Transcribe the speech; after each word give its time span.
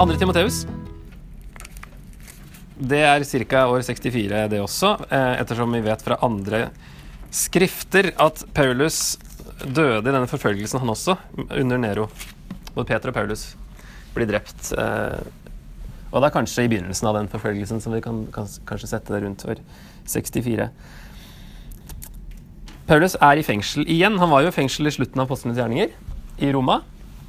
Andre 0.00 0.16
Timoteus. 0.16 0.62
Det 2.80 3.02
er 3.04 3.24
ca. 3.44 3.66
år 3.68 3.82
64, 3.84 4.46
det 4.48 4.60
også, 4.62 4.94
eh, 5.12 5.34
ettersom 5.42 5.74
vi 5.76 5.82
vet 5.84 6.00
fra 6.00 6.16
andre 6.24 6.70
skrifter 7.30 8.08
at 8.16 8.40
Paulus 8.54 9.18
døde 9.60 10.08
i 10.08 10.14
denne 10.14 10.26
forfølgelsen, 10.26 10.80
han 10.80 10.88
også, 10.88 11.18
under 11.50 11.76
Nero. 11.76 12.08
Både 12.74 12.86
Peter 12.88 13.12
og 13.12 13.14
Paulus 13.14 13.54
blir 14.14 14.26
drept. 14.26 14.72
eh, 14.72 15.20
Og 16.12 16.22
det 16.22 16.26
er 16.30 16.40
kanskje 16.40 16.64
i 16.64 16.68
begynnelsen 16.68 17.06
av 17.06 17.14
den 17.14 17.28
forfølgelsen 17.28 17.80
som 17.80 17.92
vi 17.92 18.00
kan, 18.00 18.26
kan 18.32 18.46
kanskje 18.66 18.88
sette 18.88 19.12
det 19.12 19.22
rundt 19.22 19.44
år 19.44 19.60
64. 20.06 20.70
Paulus 22.88 23.16
er 23.20 23.36
i 23.36 23.42
fengsel 23.42 23.84
igjen. 23.84 24.18
Han 24.18 24.30
var 24.30 24.42
jo 24.42 24.48
i 24.48 24.50
fengsel 24.50 24.86
i 24.86 24.90
slutten 24.90 25.20
av 25.20 25.28
Apostlenes 25.28 25.58
gjerninger 25.58 25.92
i 26.40 26.52
Roma. 26.52 26.80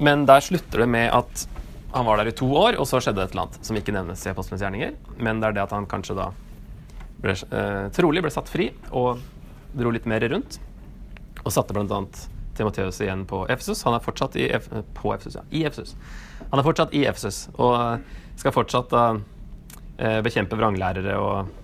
Men 0.00 0.24
der 0.26 0.40
slutter 0.40 0.78
det 0.78 0.88
med 0.88 1.12
at 1.12 1.46
han 1.94 2.06
var 2.08 2.18
der 2.18 2.32
i 2.32 2.34
to 2.34 2.48
år, 2.58 2.74
og 2.80 2.88
så 2.90 2.98
skjedde 3.02 3.22
et 3.22 3.34
eller 3.34 3.46
annet 3.46 3.66
som 3.66 3.78
ikke 3.78 3.94
nevnes 3.94 4.24
i 4.26 4.32
Apostlenes 4.32 4.64
gjerninger. 4.64 4.96
Men 5.22 5.38
det 5.38 5.50
er 5.50 5.56
det 5.58 5.62
at 5.62 5.74
han 5.76 5.86
kanskje 5.86 6.16
da 6.18 6.32
ble, 7.22 7.34
eh, 7.34 7.84
trolig 7.94 8.24
ble 8.24 8.32
satt 8.34 8.50
fri 8.50 8.72
og 8.90 9.22
dro 9.78 9.92
litt 9.94 10.08
mer 10.10 10.24
rundt. 10.32 10.58
Og 11.44 11.52
satte 11.54 11.76
bl.a. 11.76 12.00
Timoteus 12.58 13.00
igjen 13.02 13.24
på 13.30 13.44
Efesus. 13.50 13.82
Han 13.86 13.94
er 13.96 14.02
fortsatt 14.02 14.36
i, 14.38 14.48
Ef 14.56 14.68
på 14.98 15.14
Efesus, 15.14 15.38
ja, 15.38 15.46
i 15.54 15.64
Efesus. 15.66 15.94
Han 16.50 16.60
er 16.60 16.66
fortsatt 16.66 16.94
i 16.94 17.04
Efesus 17.06 17.48
og 17.54 18.02
skal 18.38 18.54
fortsatt 18.54 18.90
da 18.90 19.04
eh, 19.98 20.20
bekjempe 20.24 20.58
vranglærere 20.58 21.18
og 21.18 21.60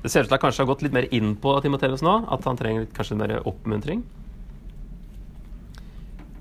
Det 0.00 0.08
ser 0.08 0.24
ut 0.24 0.30
til 0.30 0.32
at 0.32 0.38
han 0.38 0.46
kanskje 0.46 0.62
har 0.62 0.68
gått 0.70 0.82
litt 0.82 0.94
mer 0.96 1.06
inn 1.12 1.34
på 1.36 1.52
Timoteus 1.60 2.00
nå. 2.00 2.14
At 2.32 2.46
han 2.48 2.56
trenger 2.56 2.86
kanskje 2.96 3.18
mer 3.20 3.34
oppmuntring. 3.44 4.00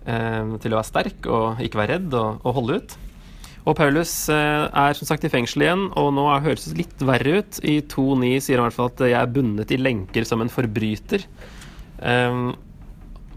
Eh, 0.08 0.56
til 0.64 0.72
å 0.72 0.80
være 0.80 0.88
sterk 0.88 1.28
og 1.28 1.60
ikke 1.64 1.82
være 1.82 1.98
redd 1.98 2.16
og, 2.16 2.40
og 2.48 2.56
holde 2.56 2.80
ut. 2.80 3.00
Og 3.70 3.76
Paulus 3.78 4.12
eh, 4.34 4.66
er 4.66 4.98
som 4.98 5.06
sagt 5.06 5.28
i 5.28 5.30
fengsel 5.30 5.66
igjen, 5.68 5.84
og 6.00 6.10
nå 6.18 6.26
høres 6.42 6.66
det 6.72 6.80
litt 6.80 7.04
verre 7.06 7.40
ut. 7.42 7.60
I 7.62 7.80
2.9 7.86 8.32
sier 8.42 8.58
han 8.58 8.66
i 8.66 8.70
hvert 8.72 8.78
fall 8.80 8.90
at 8.90 9.04
'jeg 9.06 9.20
er 9.20 9.36
bundet 9.36 9.74
i 9.76 9.78
lenker 9.78 10.26
som 10.26 10.42
en 10.42 10.50
forbryter'. 10.50 11.28
Um, 12.00 12.56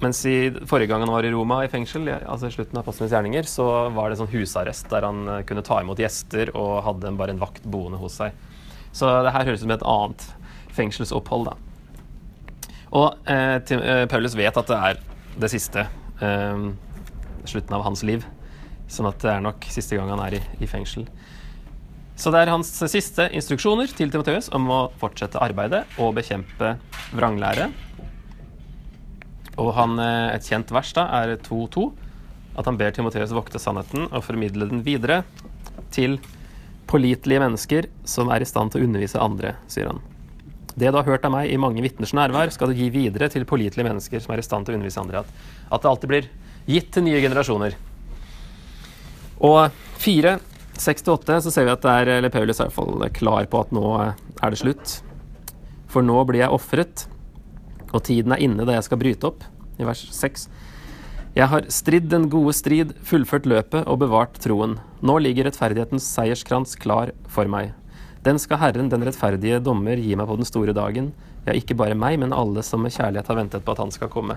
mens 0.03 0.23
i 0.27 0.51
forrige 0.67 0.89
gang 0.91 1.05
han 1.05 1.13
var 1.13 1.27
i 1.27 1.31
Roma 1.31 1.61
i 1.63 1.71
fengsel, 1.71 2.09
altså 2.09 2.49
i 2.49 2.55
slutten 2.55 2.79
av 2.79 2.83
Apostlenes 2.83 3.13
gjerninger, 3.15 3.47
så 3.47 3.67
var 3.95 4.11
det 4.11 4.19
sånn 4.19 4.31
husarrest 4.33 4.89
der 4.91 5.07
han 5.07 5.29
eh, 5.29 5.43
kunne 5.47 5.63
ta 5.63 5.79
imot 5.83 6.01
gjester 6.03 6.51
og 6.59 6.83
hadde 6.89 7.13
bare 7.19 7.37
en 7.37 7.43
vakt 7.43 7.63
boende 7.63 8.01
hos 8.01 8.19
seg. 8.19 8.33
Så 8.93 9.07
det 9.23 9.35
her 9.35 9.47
høres 9.47 9.63
ut 9.63 9.67
som 9.67 9.75
et 9.77 9.87
annet 9.87 10.27
fengselsopphold, 10.75 11.53
da. 11.53 11.55
Og 12.93 13.31
eh, 13.31 13.59
eh, 13.61 14.07
Paulus 14.11 14.35
vet 14.37 14.59
at 14.59 14.73
det 14.73 14.81
er 14.91 14.99
det 15.45 15.53
siste. 15.53 15.87
Eh, 16.21 16.67
slutten 17.47 17.79
av 17.79 17.87
hans 17.87 18.03
liv. 18.03 18.27
Sånn 18.93 19.09
at 19.09 19.23
det 19.25 19.31
er 19.33 19.45
nok 19.45 19.65
siste 19.73 19.97
gang 19.97 20.11
han 20.13 20.21
er 20.27 20.37
i, 20.37 20.43
i 20.61 20.69
fengsel. 20.69 21.07
Så 22.19 22.31
det 22.31 22.43
er 22.43 22.53
hans 22.53 22.69
siste 22.93 23.25
instruksjoner 23.33 23.91
til 23.97 24.13
Timoteus 24.13 24.51
om 24.55 24.69
å 24.71 24.81
fortsette 25.01 25.41
arbeidet 25.41 25.87
og 26.03 26.13
bekjempe 26.19 26.75
vranglære. 27.17 27.71
Og 29.61 29.73
han, 29.77 29.99
eh, 29.99 30.35
et 30.37 30.47
kjent 30.49 30.71
vers 30.73 30.93
da 30.97 31.07
er 31.23 31.37
2.2, 31.41 31.89
at 32.57 32.69
han 32.69 32.77
ber 32.77 32.93
Timoteus 32.93 33.33
vokte 33.33 33.61
sannheten 33.61 34.11
og 34.11 34.25
formidle 34.25 34.69
den 34.69 34.85
videre 34.85 35.23
til 35.93 36.19
pålitelige 36.89 37.41
mennesker 37.41 37.89
som 38.05 38.29
er 38.33 38.45
i 38.45 38.49
stand 38.49 38.73
til 38.73 38.83
å 38.83 38.89
undervise 38.89 39.21
andre, 39.21 39.57
sier 39.73 39.89
han. 39.89 40.03
Det 40.77 40.89
du 40.89 40.97
har 40.97 41.09
hørt 41.09 41.25
av 41.25 41.33
meg 41.35 41.51
i 41.53 41.61
mange 41.61 41.83
vitners 41.85 42.15
nærvær, 42.17 42.53
skal 42.53 42.71
du 42.71 42.77
gi 42.77 42.89
videre 42.93 43.29
til 43.33 43.45
pålitelige 43.49 43.89
mennesker 43.89 44.21
som 44.25 44.33
er 44.33 44.41
i 44.41 44.45
stand 44.47 44.67
til 44.67 44.75
å 44.75 44.79
undervise 44.79 45.01
andre. 45.01 45.21
At, 45.21 45.33
at 45.73 45.83
det 45.83 45.91
alltid 45.91 46.13
blir 46.13 46.29
gitt 46.69 46.93
til 46.93 47.05
nye 47.09 47.21
generasjoner. 47.21 47.77
Og 49.43 49.75
fire, 49.99 50.37
seks 50.79 51.03
til 51.05 51.17
åtte, 51.17 51.39
så 51.43 51.51
ser 51.53 51.67
vi 51.67 51.75
at 51.75 51.83
det 51.83 51.95
er, 51.95 52.11
eller 52.19 52.33
Paulus 52.33 52.61
er 52.61 52.69
i 52.69 52.71
hvert 52.71 52.79
fall 52.79 53.09
klar 53.17 53.49
på 53.51 53.63
at 53.65 53.73
nå 53.75 53.87
er 53.99 54.55
det 54.55 54.61
slutt. 54.61 54.99
For 55.91 56.05
nå 56.07 56.23
blir 56.29 56.45
jeg 56.45 56.55
ofret, 56.55 57.07
og 57.93 58.05
tiden 58.07 58.33
er 58.35 58.43
inne 58.45 58.67
da 58.67 58.79
jeg 58.79 58.87
skal 58.89 59.01
bryte 59.03 59.29
opp. 59.29 59.43
I 59.81 59.87
vers 59.89 60.05
seks. 60.15 60.47
Jeg 61.33 61.49
har 61.49 61.67
stridd 61.73 62.11
den 62.13 62.27
gode 62.33 62.53
strid, 62.55 62.93
fullført 63.09 63.47
løpet 63.49 63.89
og 63.89 64.03
bevart 64.03 64.37
troen. 64.45 64.77
Nå 65.01 65.17
ligger 65.25 65.49
rettferdighetens 65.49 66.07
seierskrans 66.13 66.77
klar 66.81 67.15
for 67.33 67.49
meg. 67.49 67.73
Den 68.23 68.39
skal 68.39 68.61
Herren, 68.61 68.91
den 68.93 69.03
rettferdige 69.03 69.59
dommer, 69.65 69.99
gi 69.99 70.15
meg 70.15 70.29
på 70.29 70.37
den 70.39 70.47
store 70.47 70.77
dagen. 70.77 71.11
Ja, 71.47 71.57
ikke 71.57 71.75
bare 71.75 71.97
meg, 71.99 72.21
men 72.23 72.37
alle 72.37 72.63
som 72.63 72.85
med 72.85 72.95
kjærlighet 72.95 73.33
har 73.33 73.41
ventet 73.41 73.65
på 73.65 73.75
at 73.75 73.81
han 73.83 73.91
skal 73.91 74.13
komme. 74.13 74.37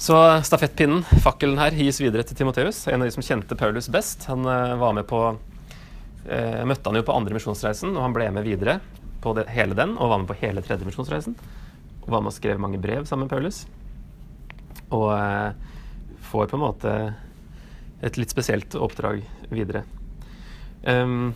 Så 0.00 0.16
stafettpinnen, 0.48 1.02
fakkelen 1.20 1.58
her, 1.60 1.74
gis 1.76 1.98
videre 2.00 2.24
til 2.24 2.38
Timoteus, 2.38 2.86
en 2.88 3.02
av 3.02 3.04
de 3.04 3.12
som 3.12 3.24
kjente 3.24 3.56
Paulus 3.60 3.90
best. 3.92 4.22
Han 4.30 4.46
eh, 4.48 4.70
var 4.80 4.94
med 4.96 5.04
på 5.10 5.18
eh, 5.28 6.62
møtte 6.64 6.88
han 6.88 6.96
jo 6.96 7.02
på 7.04 7.12
andre 7.12 7.36
misjonsreisen, 7.36 7.92
og 7.92 8.06
han 8.06 8.14
ble 8.16 8.30
med 8.32 8.46
videre 8.48 8.78
på 9.20 9.34
det, 9.36 9.44
hele 9.52 9.76
den, 9.76 9.92
og 10.00 10.08
var 10.08 10.22
med 10.22 10.30
på 10.30 10.38
hele 10.40 10.62
tredje 10.64 10.88
misjonsreisen. 10.88 11.36
Og 12.00 12.08
var 12.14 12.24
med 12.24 12.32
og 12.32 12.36
skrev 12.38 12.62
mange 12.64 12.80
brev 12.80 13.04
sammen 13.04 13.26
med 13.26 13.34
Paulus. 13.34 13.66
Og 14.88 15.04
eh, 15.18 15.52
får 16.30 16.48
på 16.48 16.56
en 16.56 16.64
måte 16.64 16.96
et 18.00 18.16
litt 18.16 18.32
spesielt 18.32 18.78
oppdrag 18.80 19.20
videre. 19.52 19.84
Um, 20.80 21.34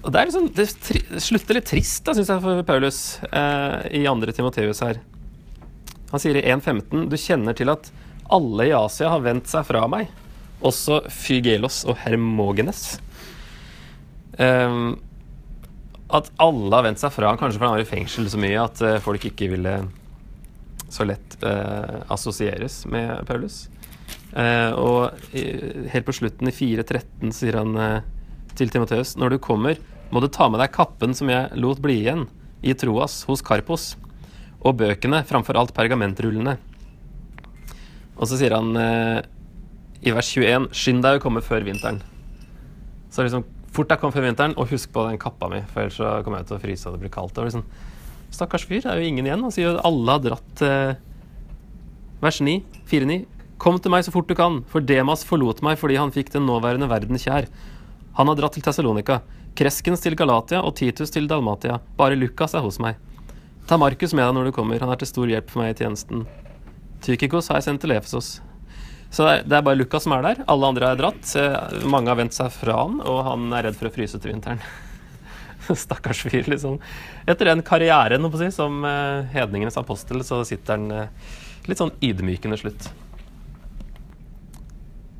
og 0.00 0.08
det, 0.14 0.16
er 0.16 0.32
liksom, 0.32 0.48
det 0.56 1.20
slutter 1.20 1.60
litt 1.60 1.68
trist, 1.68 2.06
da, 2.08 2.16
syns 2.16 2.32
jeg, 2.32 2.40
for 2.48 2.64
Paulus 2.72 3.04
eh, 3.28 4.00
i 4.00 4.06
andre 4.08 4.32
Timoteus 4.32 4.80
her. 4.88 5.04
Han 6.12 6.22
sier 6.22 6.38
i 6.38 6.44
1.15.: 6.44 7.08
Du 7.10 7.16
kjenner 7.20 7.56
til 7.56 7.70
at 7.72 7.90
alle 8.32 8.68
i 8.68 8.74
Asia 8.76 9.10
har 9.12 9.24
vendt 9.24 9.48
seg 9.50 9.66
fra 9.68 9.84
meg, 9.90 10.08
også 10.64 11.02
Fygelos 11.12 11.82
og 11.88 11.98
Hermogenes. 12.02 12.98
Um, 14.38 14.98
at 16.14 16.30
alle 16.40 16.72
har 16.72 16.86
vendt 16.86 17.02
seg 17.02 17.12
fra 17.12 17.32
han, 17.32 17.40
kanskje 17.40 17.58
fordi 17.58 17.68
han 17.68 17.76
var 17.76 17.84
i 17.84 17.88
fengsel 17.88 18.28
så 18.30 18.40
mye 18.40 18.60
at 18.62 18.80
uh, 18.84 19.00
folk 19.04 19.26
ikke 19.28 19.50
ville 19.52 19.74
så 20.88 21.04
lett 21.08 21.36
uh, 21.42 22.04
assosieres 22.12 22.80
med 22.88 23.26
Paulus. 23.28 23.66
Uh, 24.32 24.72
og 24.76 25.36
i, 25.36 25.44
helt 25.92 26.08
på 26.08 26.16
slutten 26.16 26.48
i 26.48 26.54
4.13 26.54 27.34
sier 27.34 27.60
han 27.60 27.76
til 28.58 28.72
Timoteus 28.72 29.16
når 29.20 29.34
du 29.34 29.42
kommer, 29.42 29.80
må 30.12 30.22
du 30.24 30.28
ta 30.32 30.48
med 30.48 30.62
deg 30.62 30.72
kappen 30.72 31.12
som 31.16 31.28
jeg 31.32 31.60
lot 31.60 31.80
bli 31.84 32.00
igjen 32.02 32.24
i 32.64 32.72
Troas 32.76 33.20
hos 33.28 33.44
Karpos, 33.44 33.92
og 34.66 34.78
bøkene 34.80 35.22
framfor 35.28 35.58
alt 35.60 35.74
pergamentrullene. 35.76 36.56
Og 38.18 38.26
så 38.26 38.38
sier 38.40 38.56
han 38.56 38.74
i 40.02 40.14
vers 40.14 40.30
21 40.34 40.70
skynd 40.74 41.04
deg 41.04 41.18
å 41.18 41.22
komme 41.22 41.42
før 41.44 41.62
vinteren. 41.66 42.00
Så 43.14 43.22
liksom 43.22 43.46
fort 43.74 43.92
jeg 43.92 44.00
kom 44.02 44.14
før 44.14 44.26
vinteren, 44.26 44.56
og 44.58 44.70
husk 44.72 44.90
på 44.94 45.04
den 45.06 45.20
kappa 45.20 45.48
mi, 45.52 45.62
for 45.72 45.84
ellers 45.84 45.98
så 46.00 46.18
kommer 46.24 46.42
jeg 46.42 46.50
til 46.50 46.58
å 46.58 46.62
fryse 46.62 46.88
og 46.88 46.96
det 46.96 47.04
blir 47.04 47.14
kaldt. 47.14 47.38
Og 47.38 47.48
liksom, 47.48 47.64
Stakkars 48.34 48.66
fyr, 48.68 48.82
det 48.84 48.92
er 48.92 49.00
jo 49.00 49.08
ingen 49.08 49.28
igjen. 49.28 49.44
Han 49.44 49.54
sier 49.54 49.70
jo 49.70 49.82
alle 49.88 50.14
har 50.16 50.24
dratt 50.24 50.62
eh, 50.66 50.98
Vers 52.20 52.40
9, 52.44 52.58
4-9. 52.90 53.22
Kom 53.62 53.78
til 53.82 53.92
meg 53.94 54.04
så 54.06 54.12
fort 54.14 54.28
du 54.28 54.34
kan, 54.38 54.60
for 54.70 54.84
Demas 54.84 55.24
forlot 55.26 55.62
meg 55.66 55.78
fordi 55.80 55.96
han 55.98 56.12
fikk 56.14 56.32
den 56.34 56.46
nåværende 56.46 56.90
verden 56.90 57.18
kjær. 57.18 57.48
Han 58.18 58.30
har 58.30 58.38
dratt 58.38 58.58
til 58.58 58.64
Tessalonika, 58.66 59.20
Kreskens 59.58 60.02
til 60.04 60.18
Galatia 60.18 60.60
og 60.66 60.76
Titus 60.78 61.14
til 61.14 61.26
Dalmatia. 61.30 61.78
Bare 61.98 62.18
Lukas 62.18 62.54
er 62.58 62.62
hos 62.66 62.78
meg. 62.82 62.98
Ta 63.68 63.76
Markus 63.76 64.14
med 64.16 64.24
deg 64.24 64.32
når 64.32 64.48
du 64.48 64.54
kommer, 64.56 64.80
han 64.80 64.90
er 64.94 65.00
til 65.00 65.10
stor 65.10 65.28
hjelp 65.28 65.50
for 65.52 65.60
meg 65.60 65.74
i 65.74 65.80
tjenesten. 65.82 66.22
Tykikos 67.04 67.50
har 67.52 67.60
jeg 67.60 67.68
sendt 67.68 67.82
til 67.84 67.92
Efesos. 67.92 68.38
Så 69.12 69.24
det 69.24 69.56
er, 69.56 69.64
bare 69.64 69.76
Lukas 69.76 70.04
som 70.04 70.14
er 70.16 70.24
der. 70.24 70.40
Alle 70.48 70.68
andre 70.72 70.90
er 70.92 71.00
dratt. 71.00 71.32
Mange 71.88 72.08
har 72.08 72.18
vendt 72.18 72.36
seg 72.36 72.52
fra 72.52 72.78
han, 72.82 72.98
og 73.04 73.22
han 73.26 73.46
er 73.56 73.68
redd 73.68 73.76
for 73.76 73.88
å 73.88 73.92
fryse 73.92 74.20
til 74.20 74.32
vinteren. 74.32 74.60
Stakkars 75.84 76.24
fyr, 76.24 76.48
liksom. 76.48 76.78
Etter 77.28 77.52
den 77.52 77.64
karrieren 77.66 78.28
si, 78.40 78.50
som 78.56 78.80
uh, 78.84 79.28
hedningenes 79.32 79.76
apostel, 79.80 80.24
så 80.24 80.42
sitter 80.48 80.76
han 80.76 80.88
uh, 80.92 81.36
litt 81.68 81.80
sånn 81.80 81.92
ydmykende 82.04 82.60
slutt. 82.60 82.90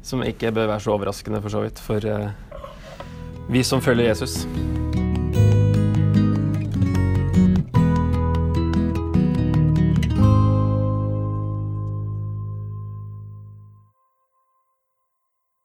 Som 0.08 0.24
ikke 0.24 0.52
bør 0.56 0.72
være 0.72 0.84
så 0.84 0.96
overraskende, 0.96 1.44
for 1.44 1.52
så 1.52 1.64
vidt, 1.64 1.84
for 1.84 2.08
uh, 2.08 2.28
vi 3.52 3.64
som 3.64 3.84
følger 3.84 4.08
Jesus. 4.08 4.42